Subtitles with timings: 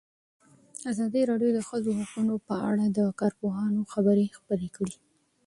[0.91, 4.95] ازادي راډیو د د ښځو حقونه په اړه د کارپوهانو خبرې خپرې کړي.